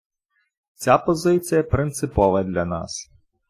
Ця 0.73 0.97
позиція 0.97 1.63
принципова 1.63 2.43
для 2.43 2.65
нас. 2.65 3.09